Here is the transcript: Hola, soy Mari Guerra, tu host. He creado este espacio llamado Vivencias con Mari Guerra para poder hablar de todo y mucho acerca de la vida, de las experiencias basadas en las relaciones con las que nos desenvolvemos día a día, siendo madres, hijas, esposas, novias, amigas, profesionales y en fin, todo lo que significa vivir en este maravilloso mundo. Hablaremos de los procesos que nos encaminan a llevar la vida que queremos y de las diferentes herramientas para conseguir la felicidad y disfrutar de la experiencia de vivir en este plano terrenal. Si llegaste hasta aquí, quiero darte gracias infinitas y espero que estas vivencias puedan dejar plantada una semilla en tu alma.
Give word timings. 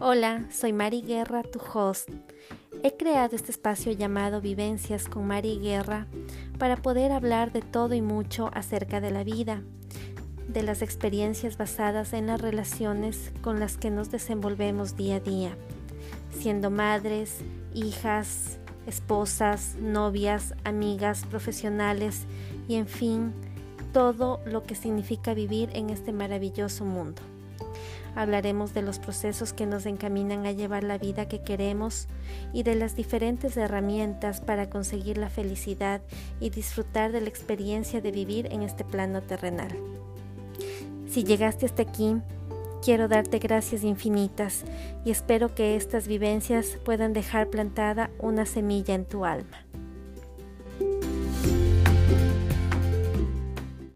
Hola, 0.00 0.44
soy 0.52 0.72
Mari 0.72 1.02
Guerra, 1.02 1.42
tu 1.42 1.58
host. 1.58 2.08
He 2.84 2.96
creado 2.96 3.34
este 3.34 3.50
espacio 3.50 3.90
llamado 3.90 4.40
Vivencias 4.40 5.08
con 5.08 5.26
Mari 5.26 5.58
Guerra 5.58 6.06
para 6.56 6.76
poder 6.76 7.10
hablar 7.10 7.50
de 7.50 7.62
todo 7.62 7.96
y 7.96 8.00
mucho 8.00 8.48
acerca 8.54 9.00
de 9.00 9.10
la 9.10 9.24
vida, 9.24 9.60
de 10.46 10.62
las 10.62 10.82
experiencias 10.82 11.58
basadas 11.58 12.12
en 12.12 12.28
las 12.28 12.40
relaciones 12.40 13.32
con 13.42 13.58
las 13.58 13.76
que 13.76 13.90
nos 13.90 14.12
desenvolvemos 14.12 14.96
día 14.96 15.16
a 15.16 15.20
día, 15.20 15.56
siendo 16.30 16.70
madres, 16.70 17.38
hijas, 17.74 18.60
esposas, 18.86 19.74
novias, 19.80 20.54
amigas, 20.62 21.24
profesionales 21.28 22.24
y 22.68 22.76
en 22.76 22.86
fin, 22.86 23.32
todo 23.92 24.38
lo 24.44 24.62
que 24.62 24.76
significa 24.76 25.34
vivir 25.34 25.70
en 25.72 25.90
este 25.90 26.12
maravilloso 26.12 26.84
mundo. 26.84 27.20
Hablaremos 28.14 28.74
de 28.74 28.82
los 28.82 28.98
procesos 28.98 29.52
que 29.52 29.66
nos 29.66 29.86
encaminan 29.86 30.46
a 30.46 30.52
llevar 30.52 30.82
la 30.82 30.98
vida 30.98 31.28
que 31.28 31.42
queremos 31.42 32.08
y 32.52 32.62
de 32.62 32.74
las 32.74 32.96
diferentes 32.96 33.56
herramientas 33.56 34.40
para 34.40 34.70
conseguir 34.70 35.18
la 35.18 35.30
felicidad 35.30 36.00
y 36.40 36.50
disfrutar 36.50 37.12
de 37.12 37.20
la 37.20 37.28
experiencia 37.28 38.00
de 38.00 38.10
vivir 38.10 38.48
en 38.50 38.62
este 38.62 38.84
plano 38.84 39.20
terrenal. 39.20 39.76
Si 41.08 41.24
llegaste 41.24 41.66
hasta 41.66 41.82
aquí, 41.82 42.16
quiero 42.84 43.08
darte 43.08 43.38
gracias 43.38 43.84
infinitas 43.84 44.64
y 45.04 45.10
espero 45.10 45.54
que 45.54 45.76
estas 45.76 46.08
vivencias 46.08 46.78
puedan 46.84 47.12
dejar 47.12 47.48
plantada 47.48 48.10
una 48.18 48.46
semilla 48.46 48.94
en 48.94 49.04
tu 49.04 49.24
alma. 49.24 49.67